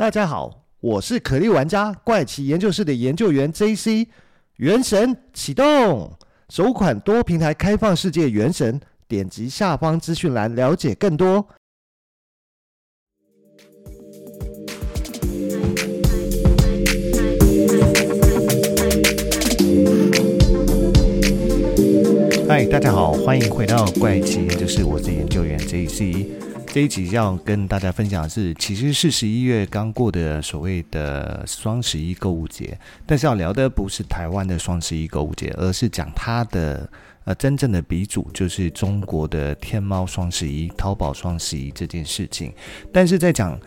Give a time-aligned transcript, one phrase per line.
[0.00, 4.06] 大家好，我是可莉玩家怪奇研究室的研究员 JC。
[4.56, 6.10] 原神启动，
[6.48, 11.46] 首款多平台开放世界原神，点击下方资讯栏了解更多。
[22.48, 26.49] 嗨，大家好，欢迎回到怪奇研究室，我是研究员 JC。
[26.72, 36.88] 这一集要跟大家分享的是，其实是十一月刚过的所谓的双十一购物节，但是要聊的不是台湾的双十一购物节，而是讲它的
[37.24, 42.54] 呃真正的鼻祖，就是中国的天猫双十一、淘宝双十一这件事情。
[42.92, 43.58] 但是在讲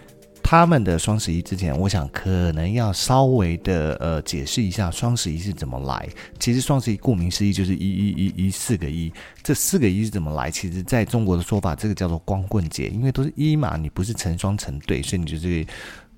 [0.46, 6.08] 他们的双十一之前，我想可能要稍微的呃解释一下双十一是怎么来。
[6.38, 9.12] 其实双十一顾名思义就是一一一一四个一，
[9.42, 10.52] 这四个一是怎么来？
[10.52, 15.66] 其实在中国的说法，这个叫做光棍节，因为都是一嘛，你不是成双成对，所以你就是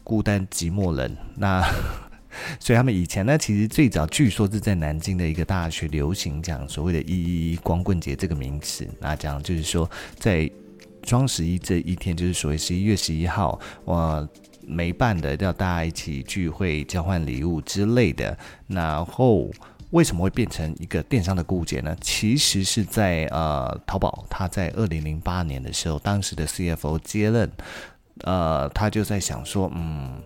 [0.04, 1.16] 孤单寂寞冷。
[1.36, 1.64] 那
[2.60, 8.86] 所以他们以前呢，其实最早据说是在南京的一个大学流行讲所谓的“一一一光棍节”这个名词。
[9.00, 10.52] 那讲就是说在。
[11.06, 14.28] 双十一这一天就是所谓十一月十一号，我
[14.66, 18.36] 没办的，要大家一起聚会、交换礼物之类的。
[18.68, 19.50] 然后
[19.92, 21.96] 为什么会变成一个电商的购物节呢？
[22.02, 27.52] 其实是在呃淘宝，他在二零零八年的时候，当时的 CFO 接任，
[28.24, 30.22] 呃，他就在想说，嗯，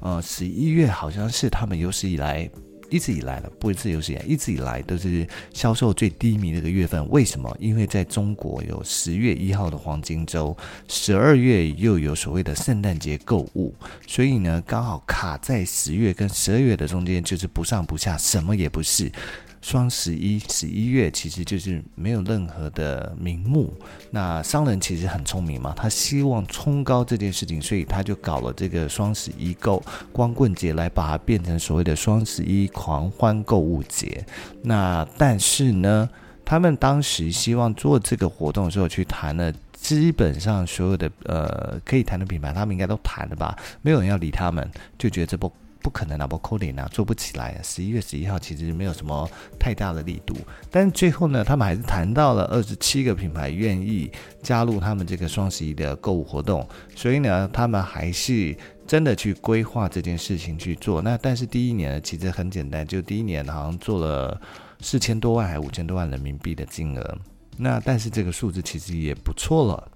[0.00, 2.48] 呃，十一月好像是他们有史以来。
[2.90, 7.08] 一直以来了，不是有史以来，一直以来都是销售最低迷的一个月份。
[7.10, 7.54] 为什么？
[7.60, 10.56] 因为在中国有十月一号的黄金周，
[10.88, 13.74] 十二月又有所谓的圣诞节购物，
[14.06, 19.10] 所以呢，刚好卡在十月跟十二月的中间，就是不上不下，什么也不是。
[19.60, 23.72] 双十一，十一月其实就是没有任何的名目。
[24.10, 34.24] 那商人其实很聪明嘛，他希望冲高这件事情，所以他就搞了这个双十一购光棍节，来把它变成所谓的双十一狂欢购物节。
[34.62, 36.08] 那但是呢，
[36.44, 43.58] 他们当时希望做这个活动的时候，去谈了基本上所有的呃可以谈的品牌，他们应该都谈了吧？
[43.82, 45.52] 没有人要理他们，就觉得这不。
[45.88, 47.58] 不可能啊，不扣脸啊，做不起来。
[47.64, 49.26] 十一月十一号其实没有什么
[49.58, 50.36] 太大的力度，
[50.70, 54.12] 但最后呢，他们还是谈到了二十七个品牌愿意
[54.42, 58.54] 加入他们这个双十一的购物活动，所以呢，他们还是
[58.86, 61.00] 真的去规划这件事情去做。
[61.00, 64.38] 那但是第一年呢，其实很简单，就第一年好像做了
[64.82, 67.18] 四千多万还五千多万人民币的金额。
[67.56, 69.90] 那但是这个数字其实也不错了，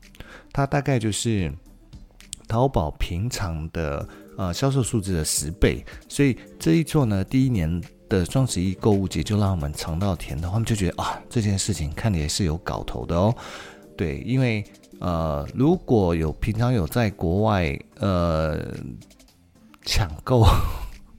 [0.54, 1.52] 它大概就是
[2.48, 4.08] 淘宝平常的。
[4.36, 13.34] 呃，销售数字的十倍，所以这一做呢，第一年的双十一购物节就让我们尝到甜头，他们就觉得啊，这件事情看起来是有搞头的哦。
[13.94, 14.64] 对，因为
[15.00, 18.74] 呃，如果有平常有在国外呃
[19.84, 20.46] 抢购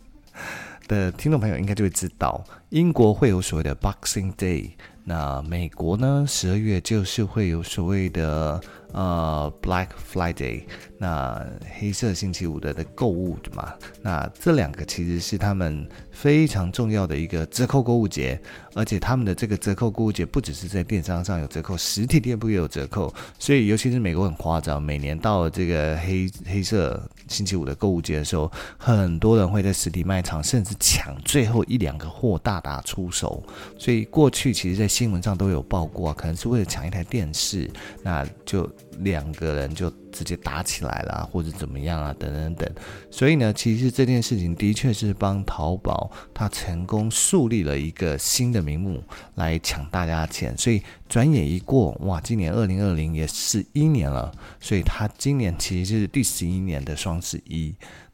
[0.88, 4.72] 的听众朋友，应该就会知道，英国会有所谓的 Boxing Day，
[5.04, 8.60] 那美国呢，十二月就是会有所谓的。
[8.94, 10.64] 呃，Black Friday，
[11.00, 11.44] 那
[11.80, 18.40] 黑色星期五的的购物嘛，那这两个其实是他们非常重要的一个折扣购物节，
[18.76, 33.44] 而且他们的这个折扣购物节不只是在电商上有折扣，实体店铺也有折扣，所以尤其是美国很夸张，每年到了这个黑黑色星期五的购物节的时候，很多人会在实体卖场甚至抢最后一两个货大打出手，
[33.78, 37.70] 所以过去其实在新闻上都有报过，可能是为了抢一台电视，
[38.02, 38.70] 那就。
[39.00, 42.70] 两个人就直接打起来了，或者怎么样啊，等等等。
[43.10, 49.04] 所以呢，其实这件事情的确是帮淘宝它成功树立了一个新的名目
[49.36, 50.58] 来抢大家的钱。
[50.58, 54.32] 所以转眼一过，哇，今年二零二零也是一年了。
[54.60, 57.74] 所以它今年其实是第十一年的双十一。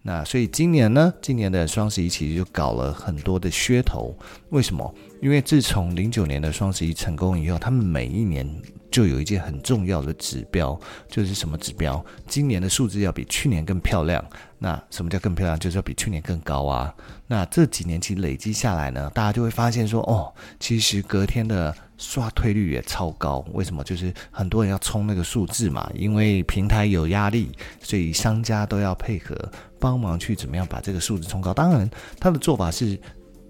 [0.10, 4.18] 那所以今年呢，今年的双十一其实就搞了很多的噱头。
[4.50, 4.92] 为什么？
[5.22, 8.50] 因为自从零九年的双十一成功以后，他们每一年。
[8.92, 10.78] 就有一件很重要的指标，
[11.08, 12.04] 就是什么指标？
[12.26, 14.26] 今年的数字要比去年更漂亮。
[14.60, 15.58] 那什么叫更漂亮？
[15.58, 16.94] 就是要比去年更高啊。
[17.28, 23.44] 那这几年其实累积下来呢，大家就会发现说，哦，其实隔天的刷退率也超高。
[23.54, 23.84] 为什么？
[23.84, 27.52] 就是很多人要冲那个数字嘛，因为平台有压力，
[27.82, 29.36] 所以商家都要配合
[29.80, 31.54] 帮忙去怎么样把这个数字冲高。
[31.54, 31.90] 当然，
[32.20, 33.00] 他的做法是。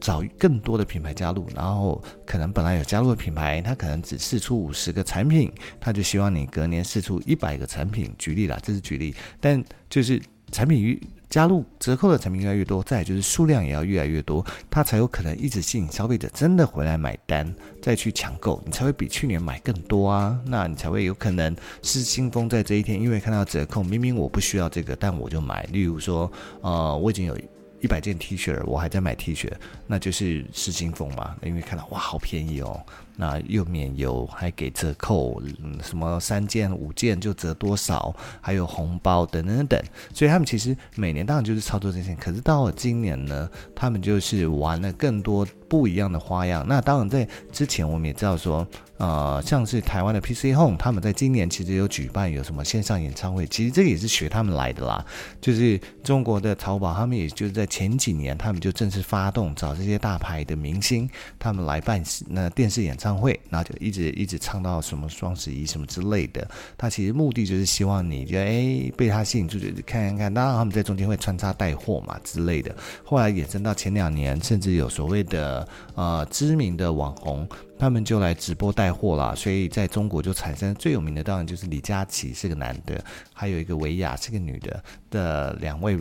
[0.02, 8.10] 找更多的品牌加入，然后可能本来有加入的品牌，他可能只试出五十个产品，他就希望你隔年试出一百个产品。
[8.18, 10.18] 举例啦，这是举例，但就是
[10.52, 11.00] 产品越
[11.30, 25.64] 加入折扣的产品越来越多，再就是数量也要越来越多，它才有可能一直吸引消费者真的回来买单，再去抢购，你才会比去年买更多啊，那你才会有可能失心疯在这一天，因为看到折扣，明明我不需要这个，但我就买。
[25.72, 26.32] 例如说，
[26.62, 27.38] 呃，我已经有。
[27.82, 29.50] 一百件 T 恤了，我还在买 T 恤，
[29.88, 31.34] 那就是失心疯嘛。
[31.42, 32.78] 因为看到哇，好便宜哦，
[33.20, 39.84] 那又免邮，还给折扣，嗯，什么三件五件就折多少，还有红包等等等等。
[40.14, 46.66] 所以他们其实每年当然就是操作这些，可是到了今年呢，他们就是玩了更多不一样的花样。
[46.66, 48.66] 那当然在之前我们也知道说。
[49.00, 55.06] 呃，像是台湾的 PC Home，他们在今年其实有举办有什么线上演唱会，其实这个也是学他们来的啦。
[55.40, 66.48] 就是中国的淘宝，他们也就是在前几年，他们就正式发动找这些大牌的明星，他们来办那电视演唱唱会，然后就一直一直唱到什么双十一什么之类的。
[66.78, 70.34] 他其实目的就是希望你就哎被他吸引住，就看看看。
[70.34, 72.76] 当然他们在中间会穿插带货嘛之类的。
[73.04, 77.48] 后来衍生到前两年，甚至有所谓的呃知名的网红。
[77.80, 83.02] 他们就来直播带货啦，所以在中国就产生最有名的，当然就是李佳琦是个男的，
[83.32, 85.98] 还有一个薇娅是个女的的两位，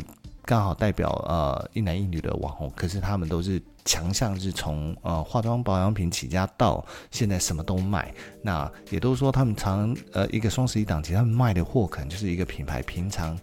[0.49, 2.73] 刚好代表呃一男一女的网红。
[2.75, 8.11] 可是他们都是强项是从呃化妆保养品起家到现在什么都卖。
[8.41, 13.39] 那也都说他们常呃一个双十一档期，他们卖的货可能就是一个品牌平常。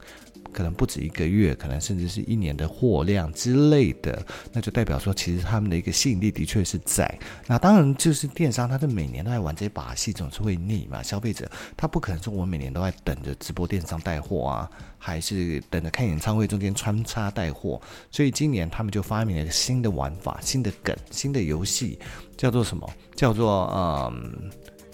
[0.51, 7.13] 可能不止一个月，可能甚至是一年的货量之类的，那就代表说，其实他们的一个吸引力的确是在。
[7.47, 11.03] 那当然就是电商，他是每年都在玩这些把戏，总是会腻嘛。
[11.03, 17.81] 消费者他不可能说我每年都在等着直播电商带货啊，还是等着看演唱会中间穿插带货。
[18.09, 22.00] 所以今年他们就发明了一个新的玩法、新的梗、新的游戏，
[22.38, 22.89] 叫做什么？
[23.15, 24.50] 叫做嗯，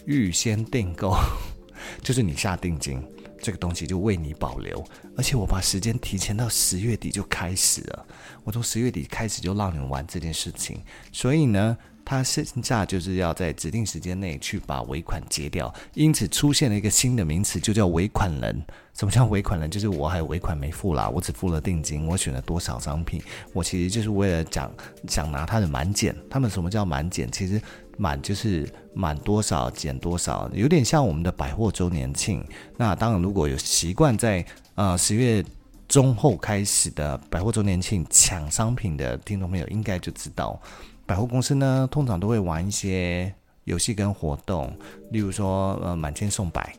[0.05, 1.15] 预先订购，
[2.01, 3.01] 就是你下定金。
[3.41, 4.83] 这个东西就为你保留，
[5.17, 8.05] 而且我把时间提前到十月底就开始了。
[8.43, 10.79] 我从十月底开始就让你们玩这件事情，
[11.11, 18.63] 所以呢，它现在就是要在指定时间内去把尾款结掉，因此出现了一个新的名词，就叫尾款人。
[18.93, 19.69] 什么叫尾款人？
[19.69, 23.21] 就是我还有尾款没付啦，我只付了定金，我选了多少商品，
[23.53, 24.71] 我其实就是为了讲
[25.07, 26.15] 想拿它的满减。
[26.29, 27.31] 他们什么叫满减？
[27.31, 27.61] 其实。
[27.97, 32.43] 满就是满多少减多少，有点像我们的百货周年庆。
[32.77, 34.45] 那当然，如果有习惯在
[34.75, 35.43] 呃十月
[35.87, 40.59] 中后开始的百货周年庆抢商品的听众朋友，应该就知道，
[41.05, 43.33] 百货公司呢通常都会玩一些
[43.65, 44.75] 游戏跟活动，
[45.11, 46.73] 例如说呃满千送百，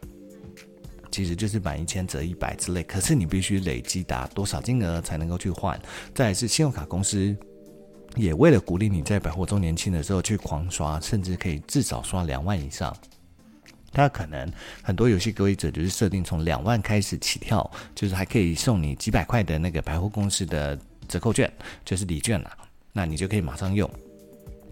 [1.11, 2.83] 其实就是满一千折一百之类。
[2.83, 5.81] 可是你必须累积达多少金额才能够去换。
[6.15, 7.37] 再来是信用卡公司。
[8.17, 12.95] 也为了鼓励你在百货周年庆的时候去狂刷，甚至可以至少刷两万以上。
[13.93, 14.51] 它可能
[14.83, 20.79] 很多游戏规则就是设定从两万开始起跳，就是还可以送你几百块的那个百货公司的
[21.09, 21.53] 折扣券，
[21.85, 22.57] 就是礼券啦，
[22.93, 23.91] 那你就可以马上用。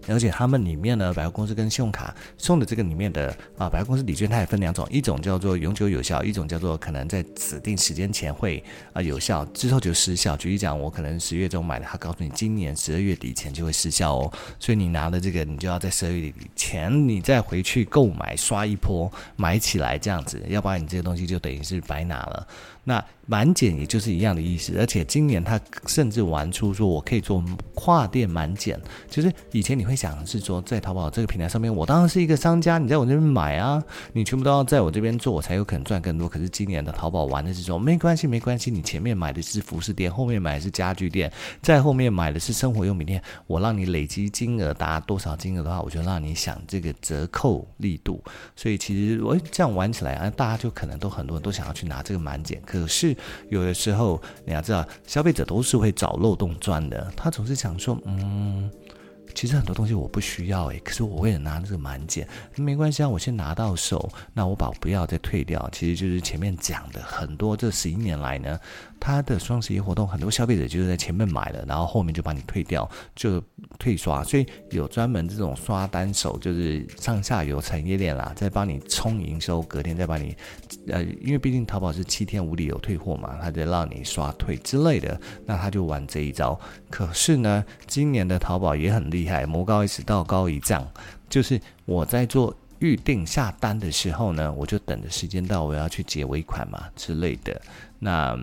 [0.07, 8.63] 而且他们里面呢，百货公司跟信用卡送的这个里面的啊，百货公司礼券它也分两种，一种叫做永久有效，一种叫做可能在指定时间前会
[8.93, 10.35] 啊有效，之后就失效。
[10.37, 22.47] 举例讲，我可能十月中买的，他告诉你今年十二月底前就会失效哦，所以你拿了这个，你就要在十二月底前你再回去购买刷一波买起来这样子，要不然你这个东西就等于是白拿了。
[22.83, 27.41] 那满减也就是一样的意思，而且今年他甚至玩出说，我可以做
[27.75, 28.79] 跨店满减。
[29.09, 33.81] 就是以前你会想是说，在淘宝这个平台上面，我当然是一个商家，你在我这边买啊，
[34.13, 36.27] 你全部都要在我这边做，我才有可能赚更多。
[36.27, 41.31] 可是今年的淘宝玩的是说，没关系，没关系，你前面买的是服饰店，后面买的是家具店，
[41.61, 48.21] 在后面买的是生活用品店，我让你累积金额达多少金额的话，我就让你享这个折扣力度。
[48.55, 52.61] 所以其实我这样玩起来啊，大家就可能都很多人都想要去拿这个满减。
[52.71, 53.13] 可是
[53.49, 57.11] 有的时候，你要知道，消费者都是会找漏洞钻的。
[57.17, 58.71] 他总是想说，嗯，
[59.35, 62.25] 其实很多东西我不需要诶，可是我为了拿这个满减，
[62.55, 65.69] 没关系啊，我先拿到手，那我把不要再退掉。
[65.73, 68.57] 其实就是前面讲的很多，这十一年来呢。
[69.01, 73.43] 它的双十一活动，很多消费者就是在前面买了，然后后面就把你退掉，就
[73.79, 74.23] 退刷。
[74.23, 80.37] 所以有专门这种刷单手，就是上下游产业链啦，在帮你冲营收，隔天再帮你，
[80.87, 86.57] 呃，因为毕竟淘宝是七天无理由退货嘛，他就让你刷退之类的，那他就玩这一招。
[86.91, 90.87] 可是呢，今年的淘宝也很厉害，魔高一尺，道高一丈，
[91.27, 97.59] 就是我在做预定下单的时候呢，我就等着时间到，我要去结尾款嘛之类的，
[97.97, 98.37] 那。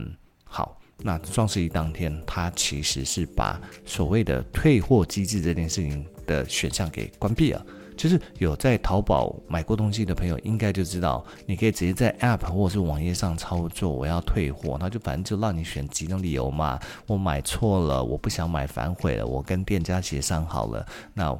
[1.03, 7.65] 那双十一当天，它其实是把所谓的退货机制这件事情的选项给关闭了。
[7.97, 16.79] 就是有在淘宝买过东西的朋友，应该就知道，你可以直接在 App 或者是网页上操作，我要退货，那就反正就让你选几种理由嘛。
[17.09, 20.87] 我买错了，我不想买，反悔了，我跟店家协商好了。
[21.13, 21.37] 那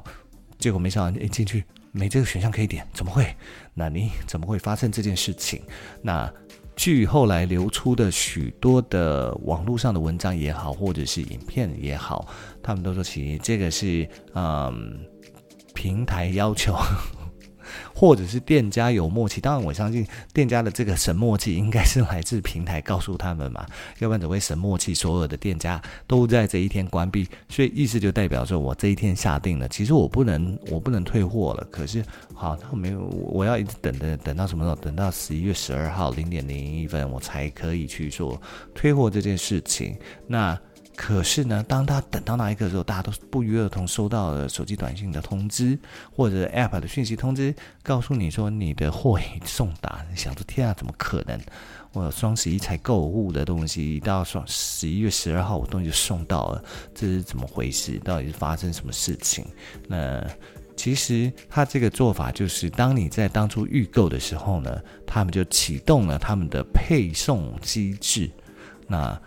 [0.57, 1.63] 结果没想到，一进去
[1.93, 3.33] 没这个选项可以点，怎么会？
[3.73, 5.61] 那你怎么会发生这件事情？
[6.01, 6.29] 那。
[6.79, 12.25] 据后来流出的许多的网络上的文章也好，或者是影片也好，
[12.63, 14.97] 他们都说其实这个是嗯
[15.73, 16.73] 平台要求。
[17.93, 23.65] 或者是店家有默契，当然我相信店家的这个神默契应该是来自平台告诉他们嘛，
[23.99, 24.93] 要不然怎会神默契？
[24.93, 31.67] 所有的店家都在这一天关闭，所以意思就代表说我这一天下定了，其实我不能我不能退货了。
[31.71, 34.75] 可是好，那我没有，我要一直等等等到什么时候？
[34.75, 38.41] 等到十一月十二号零点零一分，我才可以去做
[38.73, 39.97] 退货这件事情。
[40.27, 40.59] 那。
[41.01, 45.79] 可是呢，当他等到那一刻的时候，大家都不约而同收到了手机短信的通知，
[46.11, 50.05] 或者 App 的讯息通知，告诉你说你的货已送达。
[50.11, 51.39] 你想说天啊，怎么可能？
[51.93, 56.61] 我双十一才购物的东西，一到双十一月十二号，我东西就送到了，
[56.93, 57.97] 这是怎么回事？
[57.99, 59.45] 到底是发生什么事情？
[59.87, 60.21] 那
[60.75, 64.77] 其实他这个做法就是，当你在当初预购的时候呢，
[65.07, 68.29] 他们就启动了他们的配送机制。
[68.85, 69.17] 那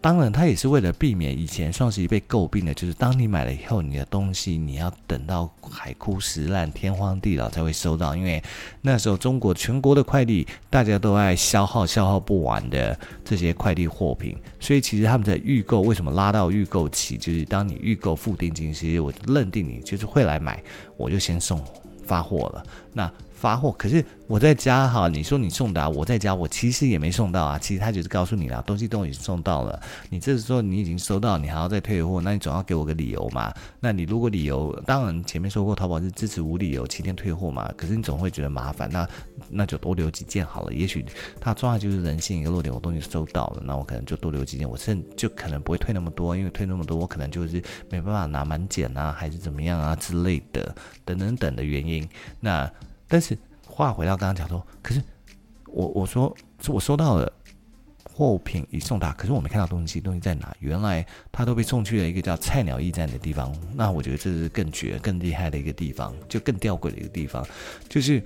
[0.00, 8.40] 当然，他也是为了避免以前双十一被诟病的，就是当你买了以后，你的东西你要等到海枯石烂、天荒地老才会收到，因为
[8.80, 20.62] 那时候中国全国的快递大家都爱消耗、消耗不完的这些快递货品，所以其实他们在预购为什么拉到预购期，就是当你预购付定金，其实我认定你就是会来买，
[20.96, 21.60] 我就先送
[22.06, 22.64] 发货了。
[22.92, 27.56] 那发货，可是我在家哈，你说你送达，我在家，我其实也没送到啊。
[27.56, 29.80] 其实他就是告诉你了，东西都已经送到了。
[30.10, 33.54] 你这时候你已经收到，你还要再退货，那你总要给我个理由嘛。
[33.78, 37.72] 那你如果理由，当然前面说过，淘宝是支持无理由七天退货嘛。
[37.76, 39.08] 可是你总会觉得麻烦，那
[39.48, 40.72] 那就多留几件好了。
[40.74, 41.06] 也许
[41.40, 52.06] 他抓的就是人性一个弱点，我东西收到了，那我可能就多留几件，我甚就可能不会退那么多，因为退那么多，我可能就是没办法拿满减啊，还是怎么样啊之类的，等等等的原因。
[52.40, 52.68] 那。
[53.08, 53.36] 但是
[53.66, 55.02] 话回到刚刚讲说，可是
[55.66, 57.32] 我我说是我收到了
[58.12, 60.54] 货品已送达，可是我没看到东西，东西在哪？
[60.60, 63.54] 原来他都被送去了一个叫菜鸟驿站的地方。
[63.74, 67.46] 那我觉得这是更绝、更厉害的一个地方，就更吊诡的一个地方。
[67.88, 68.22] 就是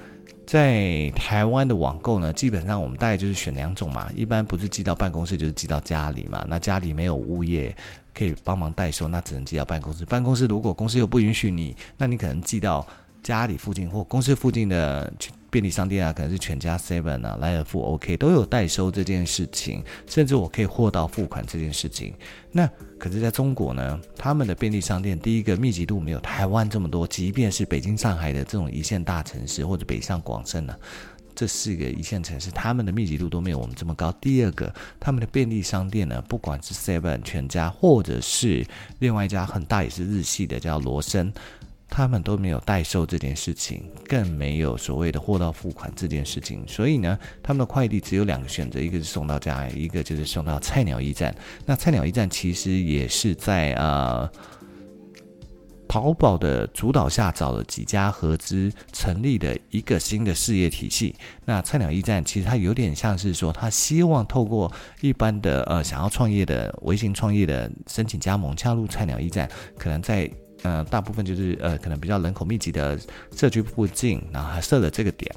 [0.46, 6.44] 在台湾的网购呢，基本上我们大概就是选两种嘛，一般不是寄到办公室，就是寄到家里嘛。
[6.48, 7.76] 那家里没有物业
[8.14, 10.06] 可以帮忙代收，那只能寄到办公室。
[10.06, 12.86] 办公室如果公司又不允许你，那你可能寄到。
[13.22, 15.12] 家里附近或公司附近的
[15.50, 22.14] 便利商店啊，可能是全家、Seven 啊、莱尔富、OK 都有代收这件事情，甚至我可以货到付款这件事情。
[22.50, 30.74] 那可是在中国呢，他们的便利商店第一个密集度没有台湾这么多，即便是北京、上海的这种一线大城市或者北上广深呢、
[31.34, 34.10] 这四个一线城市，他们的密集度都没有我们这么高。
[34.12, 38.66] 第二个，他们的便利商店呢，不管是 Seven 全家，或者是
[39.00, 41.30] 另外一家很大也是日系的叫罗森。
[41.94, 51.36] 他们都没有代收这件事情，更没有所谓的货到付款这件事情，所以呢，他们的快递只有两个选择，一个是送到家，一个就是送到菜鸟驿站。
[51.66, 54.26] 那菜鸟驿站其实也是在呃
[55.86, 61.14] 淘宝的主导下，找了几家合资成立的一个新的事业体系。
[61.44, 64.72] 那菜鸟驿站其实它有点像是说，他希望透过
[65.02, 69.46] 一般的呃想要创业的微型创业的申请加盟，加入菜鸟驿站，
[69.76, 70.30] 可能在。
[70.62, 72.98] 嗯、呃，大部分就是呃，可能比较人口密集的
[73.36, 75.34] 社区附近，然后还设了这个点，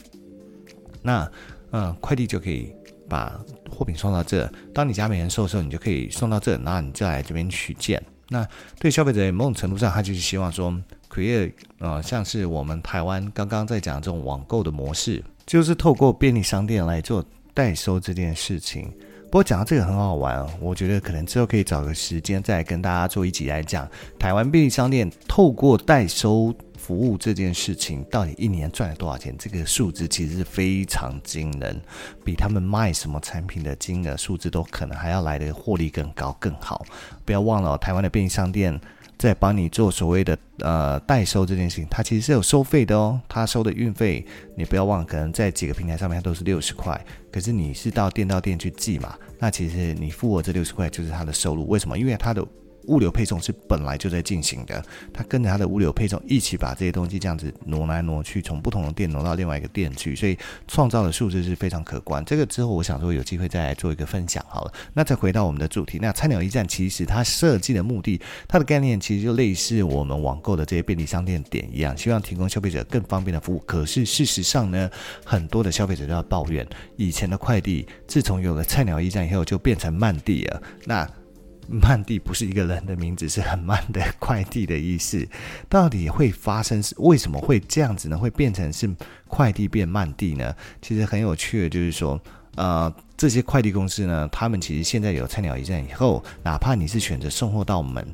[1.01, 1.29] 那
[1.71, 2.71] 嗯、快递就可以
[3.09, 3.37] 把
[3.69, 4.49] 货品送到这。
[4.73, 8.01] 当你家没人收的时候，你就可以送到这，然后你再来这边取件。
[8.29, 8.47] 那
[8.79, 10.73] 对消费者某种程度上，他就是希望说
[11.11, 18.91] ，create 呃，像是我们台湾刚刚在讲这种网购的模式，就是透过便利商店来做代收这件事情。
[19.25, 23.85] 不过讲到这个很好玩哦，我觉得可能之后可以找个时间再跟大家做一起来讲
[24.17, 29.35] 台湾便利商店透过代收服务这件事情，到底一年赚了多少钱？
[29.37, 31.81] 这个数字其实是非常惊人，
[32.23, 36.85] 比他们卖什么产品的金额数字都可能还要来的获利更高更好。
[37.25, 38.79] 不要忘了，台湾的便利商店。
[39.17, 43.19] 在帮你做所谓的呃代收这件事情，它其实是有收费的哦。
[43.27, 46.99] 它收的运费，你不要忘了，可能在几个平台上面它都是六十块。
[47.31, 51.67] 可是你是到店到店去寄嘛，那其实你付我这六十块就是它的收入。
[51.67, 51.97] 为什么？
[51.97, 52.45] 因为它的
[52.87, 60.37] 物流配送是本来就在进行的，他跟着他的物流配送一起把这些东西这样子挪来挪去，从不同的店挪到另外一个店去，所以
[60.67, 62.23] 创造的数字是非常可观。
[62.25, 64.73] 这个之后我想说有机会再来做一个分享好了。
[64.93, 73.59] 那再回到我们的主题，那菜鸟驿站其实它设计的目的，它的概念其实就类似我们网购的这些便利商店点一样，希望提供消费者更方便的服务。
[73.65, 74.89] 可是事实上呢，
[75.25, 80.61] 很多的消费者都要抱怨，以前的快递自从有了菜鸟驿站以后，就变成慢递了。
[80.85, 81.09] 那
[81.67, 85.27] 慢递不是一个人的名字，是很慢的快递的意思。
[85.69, 88.17] 到底会发生是为什么会这样子呢？
[88.17, 88.89] 会变成是
[89.27, 90.55] 快递变慢递呢？
[90.81, 92.19] 其实很有趣的，就是说，
[92.55, 98.05] 呃，这些快递公司呢，他们其实现在有菜鸟驿站以后，哪怕你是选择送货到门，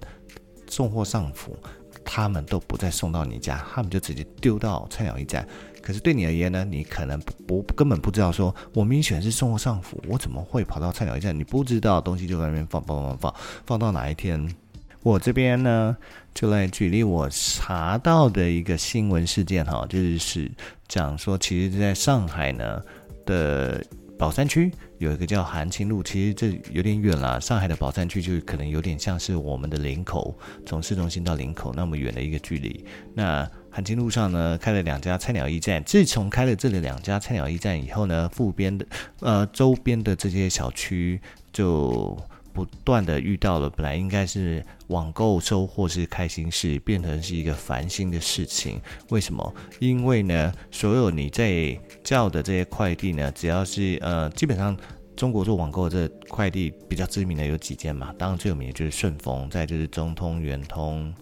[0.68, 1.58] 送货上府，
[2.04, 5.48] 他们都不再送到你家，他们就直接丢到菜鸟驿站。
[5.92, 11.38] 可是对你而言呢，你可能不根本不知道说，我明显是送货上府，我怎么会跑到菜鸟驿站？
[11.38, 14.50] 你不知道东西就在那边放放放放，放到哪一天？
[15.04, 15.98] 我这边呢，
[16.34, 20.50] 就来举例我查到的一个新闻事件哈，就是
[20.88, 22.82] 讲说，其实在上海呢
[23.26, 23.84] 的。
[24.22, 27.42] 宝山区有一个叫韩青路，其实这有点远了。
[27.42, 32.86] 上海的宝山区就可能有点像是我们的林口，从市中心到林口那么远的一个距离。
[33.16, 35.84] 那韩青路上呢，开了两家菜鸟驿站。
[35.84, 38.86] 自从开了这里两家菜鸟驿站以后呢，附边的
[39.22, 41.20] 呃周边的这些小区
[41.54, 42.18] 就。
[42.54, 48.78] 不断的遇到了，本来应该是网购收货是开心事，变成是一个烦心的事情。
[49.08, 49.56] 为什么？
[49.80, 54.76] 因为呢，所有你在叫的这些快递呢，只要是呃，基本上
[55.16, 61.16] 中国做网购这快递比较知名的有几件嘛，当然最有名的就是顺丰，再就是中通、圆通。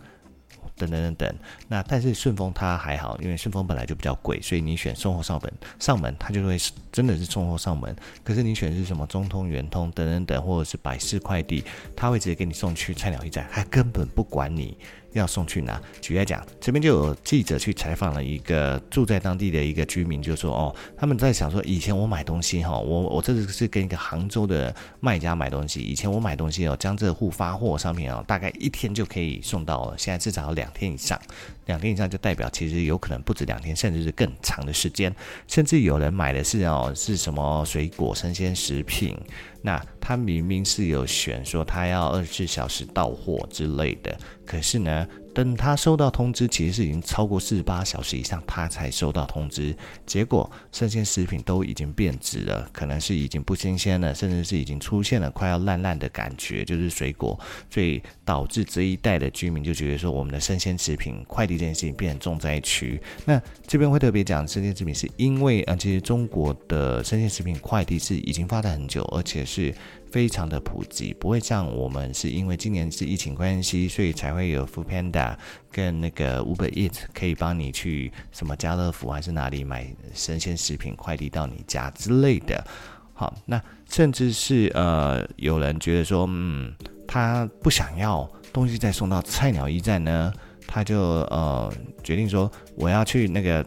[0.79, 1.35] 等等等等，
[1.67, 6.57] 那但是顺丰它还好，因为顺丰本来就比较贵，所以你选送货上门上门，它就会
[6.91, 7.95] 真的是送货上门。
[8.23, 11.63] 可是你选的是什么中通、圆通等等等，或者是百世快递，
[11.95, 14.77] 它会直接给你送去菜鸟驿站，还根本不管你。
[15.13, 15.81] 要送去哪？
[16.01, 31.19] 举例来讲，这边就有记者去采访了一个住在当地的一个居民，就说哦，他们在想说，以前我买东西哈，我我这次是跟一个杭州的卖家买东西，以前我买东西哦，江浙沪发货商品哦，大概一天就可以送到了，现在至少要两天以上，
[31.65, 35.13] 两天以上就代表其实有可能不止两天，甚至是更长的时间，
[35.47, 39.17] 甚至有人买的是哦，是什么水果、生鲜食品。
[39.61, 39.77] 那
[40.09, 49.75] 他明明是有选说他要二十四小时到货之类的，可是呢，等他收到通知，其实是已经超过四十八小时以上，他才收到通知。
[50.07, 57.39] 结果生鲜食品都已经变质了，可能是已经不新鲜了，甚至是已经出现了快要烂烂的感觉，就是水果，
[57.69, 62.99] 所以导致这一带的居民就觉得说，我们的生鲜食品快递这件事情变成重灾区。
[63.25, 69.71] 那这边会特别讲生鲜食品，是因为啊，其实中国的生鲜食品快递是已经发展很久，而且是
[70.11, 75.35] 非常的普及，不会像我们是因为今年是疫情关系，所以才会有 Foodpanda
[75.71, 82.65] 跟那个 Uber Eat 可以帮你去什么家乐福还是哪里买生鲜食品快递到你家之类的。
[83.13, 86.73] 好，那甚至是呃有人觉得说，嗯，
[87.07, 90.33] 他不想要东西再送到菜鸟驿站呢，
[90.67, 91.71] 他就呃
[92.03, 93.65] 决定说我要去那个。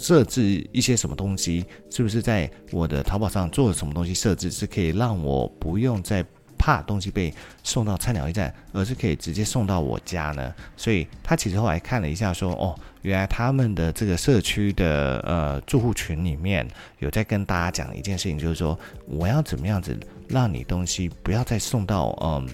[0.00, 6.24] 设置一些什么东西，是不是在我的淘宝上做了什么东西设置，是可以让我不用再
[6.58, 7.32] 怕东西被
[7.62, 10.54] 送到菜鸟驿站，而是可以直接送到我家呢？
[10.76, 16.66] 所以他其实后来看了一下，说哦，原来他们的这个社区的呃住户群里面
[17.00, 19.94] 有在跟大家讲一件事情，就是说我要怎么样子
[20.28, 22.48] 让你东西不要再送到嗯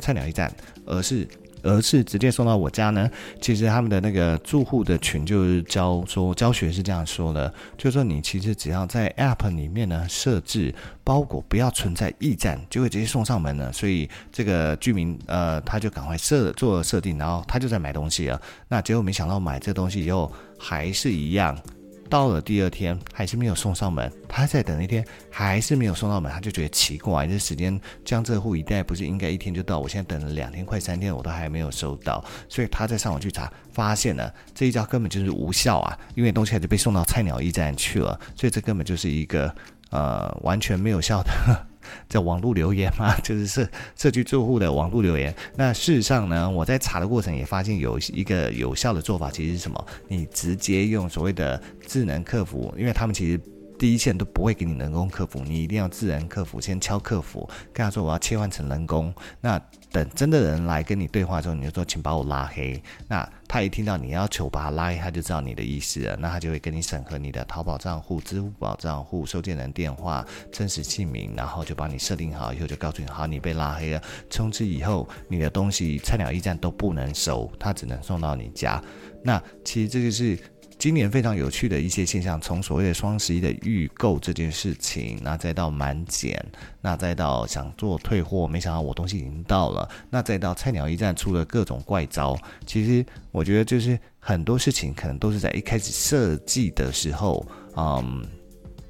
[0.00, 0.50] 菜鸟驿站，
[0.86, 1.28] 而是。
[1.64, 3.10] 而是直接送到我家呢？
[3.40, 10.72] 其实他们的那个住户的群就是教说教学是这样说的，就是说你其实只要在 App 里面呢设置
[11.02, 13.72] 包裹不要存在驿站，就会直接送上门了。
[13.72, 18.40] 所以这个居民呃他就赶快设做设定，然后他就在买东西了。
[18.68, 21.58] 那结果没想到买这东西以后还是一样。
[22.08, 29.78] 到了第二天还是没有送上门，他在等一天还是没有送到门，他就觉得奇怪，这时间江浙沪一带不是应该一天就到？
[29.78, 39.52] 我现在等了两天快三天，我都还没有收到，所以他在上网去查，发现呢这一招根本就是无效啊，因为东西还是被送到菜鸟驿站去了，所以这根本就是一个
[39.90, 41.66] 呃完全没有效的。
[42.08, 45.34] 在网络留言嘛， 就是社社区住户的网络留言。
[45.56, 49.86] 那事实上呢，我在查的过程也发现有一个有效的做法，其实是什么？
[50.08, 53.40] 你直接用所谓的智能客服，因为他们其实。
[53.84, 59.12] 第一线都不会给你人工客服，你一定要自然客服，先敲客服，跟他说我要切换成人工。
[59.42, 59.60] 那
[59.92, 62.82] 等真的人来跟你对话之后，你就说请把我拉黑。
[63.08, 66.16] 那他一听到你要求把他拉黑，他就知道你的意思了。
[66.16, 74.00] 那他就会跟你审核你的淘宝账户、支付宝账户、收件人电话、真实姓名，然后就帮你设定好，以后就告诉你好，你被拉黑了。
[74.30, 78.82] 从此以后，你的东西菜鸟驿站都不能收，他只能送到你家。
[79.22, 80.38] 那其实这就是。
[80.78, 86.44] 今年非常有趣的一些现象，从所谓的双十一的预购这件事情，那再到满减，
[86.80, 92.36] 那再到想做退货，没想到我东西已经到了，那再到菜鸟驿站出了各种怪招。
[92.66, 98.26] 其实我觉得就是很多事情可能都是在一开始设计的时候，嗯。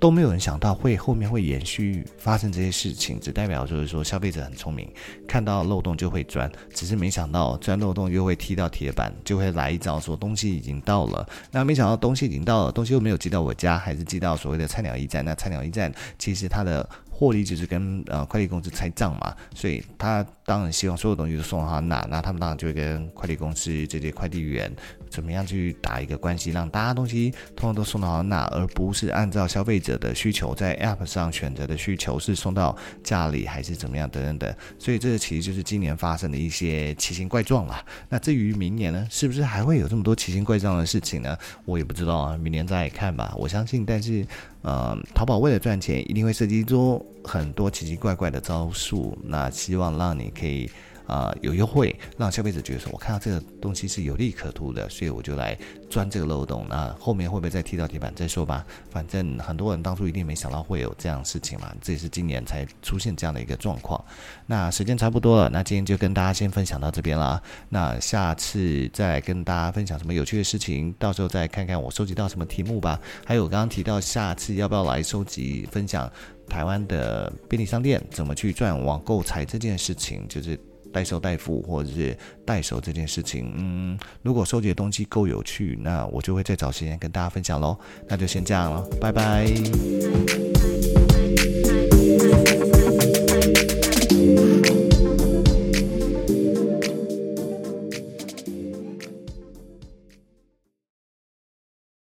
[0.05, 4.87] 都没有人想到会后面会延续发生这些事情，只代表就是说消费者很聪明，
[5.27, 16.87] 看到漏洞就会钻，只是没想到钻漏洞又会踢到铁板，就会来一招说东西已经到了，那没想到东西已经到了，东西又没有寄到我家，还是寄到所谓的菜鸟驿站，那菜鸟驿站其实它的。
[17.17, 24.71] 获利就是跟呃快递公司拆账嘛，所以它当然希望所有东西都送到他那，那他们当然就会跟快递公司这些快递员
[25.09, 37.85] 怎么样去打一个关系，让大家东西通通都送到他那，而不是按照消费者的需求在 App 上选择的需求是送到家里还是怎么样等等等，所以这其实就是今年发生的一些奇形怪状啦。
[38.09, 41.37] 那至于明年呢，是不是还会有这么多奇形怪状的事情呢？
[41.65, 43.35] 我也不知道啊，明年再看吧。
[43.37, 44.27] 我相信，但是。
[44.65, 49.15] 呃，淘宝为了赚钱，一定会设计出很多奇奇怪怪的招数。
[49.23, 50.69] 那希望让你可以。
[51.07, 55.57] 啊、有优惠，让消费者觉得说，我看到这个东西是有利可图的，所以我就来
[55.91, 56.67] 钻这个漏洞。
[56.69, 58.65] 那后面会不会再踢到铁板再说吧？
[58.91, 64.03] 反正很多人当初一定没想到会有这样事情嘛，这也是今年才出现这样的一个状况。
[64.47, 67.43] 那时间差不多了，那今天就跟大家先分享到这边啦。
[67.69, 72.99] 那下次再跟大家分享什么有趣的事情，到时候再看看我收集到什么题目吧。
[73.27, 76.11] 还有我刚刚提到下次要不要来收集分享
[76.49, 80.59] 台湾的便利商店怎么去赚网购财这件事情，就是。
[80.95, 87.77] 代收代付或者是代收这件事情，嗯，如果收集的东西够有趣，那我就会再找时间跟大家分享喽。
[88.09, 89.45] 那就先这样了，拜拜。